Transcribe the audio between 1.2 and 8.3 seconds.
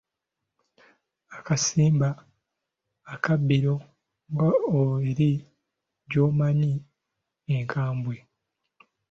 Akasimba akabbiro Ngo eri gy’omanyi enkambwe.